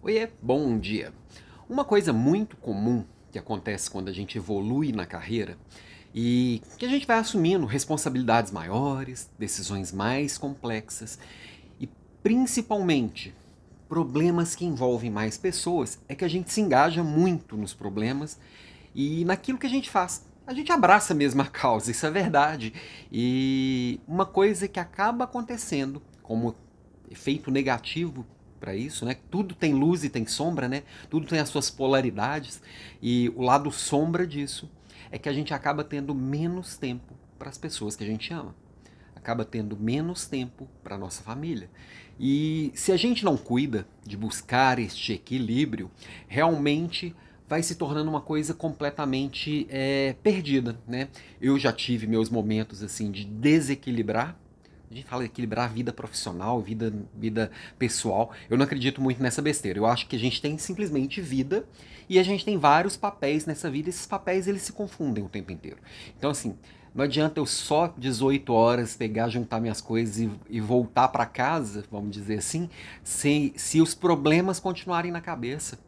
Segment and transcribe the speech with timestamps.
[0.00, 1.12] Oiê, bom dia.
[1.68, 5.58] Uma coisa muito comum que acontece quando a gente evolui na carreira
[6.14, 11.18] e que a gente vai assumindo responsabilidades maiores, decisões mais complexas
[11.80, 11.88] e
[12.22, 13.34] principalmente
[13.88, 18.38] problemas que envolvem mais pessoas é que a gente se engaja muito nos problemas
[18.94, 20.24] e naquilo que a gente faz.
[20.46, 22.72] A gente abraça a causa, isso é verdade.
[23.10, 26.54] E uma coisa que acaba acontecendo como
[27.10, 28.24] efeito negativo
[28.58, 29.16] para isso, né?
[29.30, 30.82] Tudo tem luz e tem sombra, né?
[31.08, 32.60] Tudo tem as suas polaridades
[33.00, 34.70] e o lado sombra disso
[35.10, 38.54] é que a gente acaba tendo menos tempo para as pessoas que a gente ama.
[39.14, 41.70] Acaba tendo menos tempo para nossa família.
[42.18, 45.90] E se a gente não cuida de buscar este equilíbrio,
[46.26, 47.14] realmente
[47.48, 51.08] vai se tornando uma coisa completamente é, perdida, né?
[51.40, 54.38] Eu já tive meus momentos assim de desequilibrar
[54.90, 58.32] a gente fala equilibrar a vida profissional, vida, vida pessoal.
[58.48, 59.78] Eu não acredito muito nessa besteira.
[59.78, 61.66] Eu acho que a gente tem simplesmente vida
[62.08, 63.88] e a gente tem vários papéis nessa vida.
[63.88, 65.76] E esses papéis eles se confundem o tempo inteiro.
[66.16, 66.56] Então assim,
[66.94, 71.84] não adianta eu só 18 horas pegar, juntar minhas coisas e, e voltar para casa,
[71.90, 72.70] vamos dizer assim,
[73.04, 75.78] se, se os problemas continuarem na cabeça.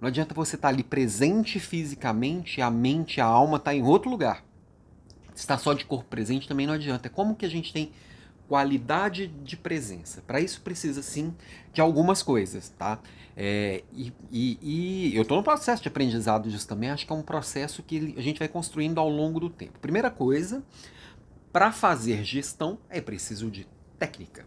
[0.00, 4.08] Não adianta você estar tá ali presente fisicamente, a mente, a alma está em outro
[4.08, 4.44] lugar.
[5.34, 7.08] Está só de corpo presente também não adianta.
[7.08, 7.90] É como que a gente tem
[8.48, 10.22] qualidade de presença.
[10.26, 11.34] Para isso precisa sim
[11.72, 12.98] de algumas coisas, tá?
[13.36, 16.90] É, e, e, e, eu estou no processo de aprendizado disso também.
[16.90, 19.78] Acho que é um processo que a gente vai construindo ao longo do tempo.
[19.78, 20.64] Primeira coisa,
[21.52, 23.66] para fazer gestão é preciso de
[23.98, 24.46] técnica.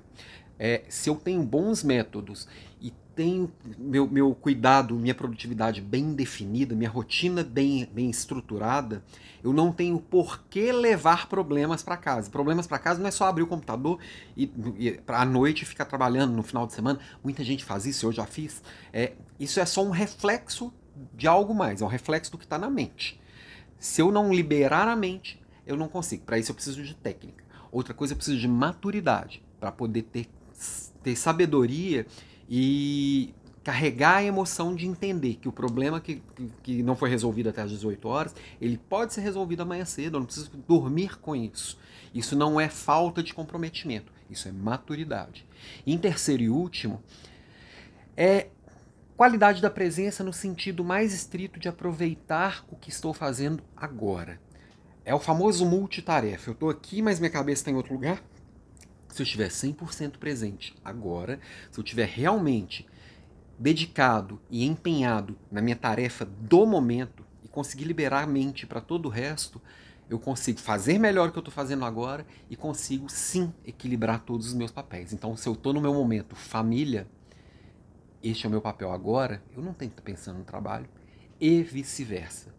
[0.58, 2.48] É, se eu tenho bons métodos
[2.82, 9.04] e tenho meu, meu cuidado, minha produtividade bem definida, minha rotina bem, bem estruturada,
[9.44, 12.32] eu não tenho por que levar problemas para casa.
[12.32, 14.00] Problemas para casa não é só abrir o computador
[14.36, 17.00] e, e à noite ficar trabalhando no final de semana.
[17.24, 18.64] Muita gente faz isso, eu já fiz.
[18.92, 20.74] É, isso é só um reflexo
[21.14, 23.22] de algo mais, é um reflexo do que está na mente.
[23.78, 26.24] Se eu não liberar a mente, eu não consigo.
[26.26, 27.44] Para isso eu preciso de técnica.
[27.72, 30.28] Outra coisa, eu preciso de maturidade para poder ter,
[31.04, 32.08] ter sabedoria
[32.54, 37.48] e carregar a emoção de entender que o problema que, que, que, não foi resolvido
[37.48, 41.34] até as 18 horas, ele pode ser resolvido amanhã cedo, eu não preciso dormir com
[41.34, 41.80] isso.
[42.14, 45.48] Isso não é falta de comprometimento, isso é maturidade.
[45.88, 47.02] Em terceiro e último,
[48.18, 48.50] é
[49.16, 54.42] qualidade da presença no sentido mais estrito de aproveitar o que estou fazendo agora.
[55.06, 56.50] É o famoso multitarefa.
[56.50, 58.22] Eu estou aqui, mas minha cabeça está em outro lugar
[59.14, 61.40] se eu estiver 100% presente agora,
[61.70, 62.88] se eu estiver realmente
[63.58, 69.06] dedicado e empenhado na minha tarefa do momento e conseguir liberar a mente para todo
[69.06, 69.62] o resto,
[70.10, 74.48] eu consigo fazer melhor o que eu estou fazendo agora e consigo sim equilibrar todos
[74.48, 75.14] os meus papéis.
[75.14, 77.08] Então, se eu estou no meu momento família,
[78.24, 80.90] este é o meu papel agora, eu não tenho que estar pensando no trabalho
[81.40, 82.54] e vice-versa.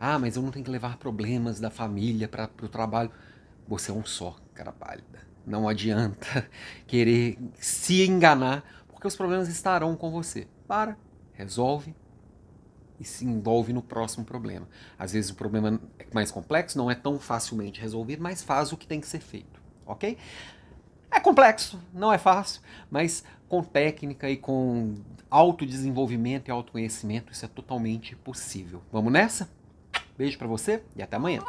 [0.00, 3.10] Ah, mas eu não tenho que levar problemas da família para o trabalho.
[3.68, 5.20] Você é um só, cara pálida.
[5.46, 6.48] Não adianta
[6.86, 10.48] querer se enganar, porque os problemas estarão com você.
[10.66, 10.96] Para,
[11.34, 11.94] resolve
[12.98, 14.66] e se envolve no próximo problema.
[14.98, 18.76] Às vezes o problema é mais complexo, não é tão facilmente resolvido, mas faz o
[18.76, 20.16] que tem que ser feito, ok?
[21.10, 24.94] É complexo, não é fácil, mas com técnica e com
[25.30, 28.82] autodesenvolvimento e autoconhecimento isso é totalmente possível.
[28.90, 29.48] Vamos nessa?
[30.16, 31.42] Beijo para você e até amanhã.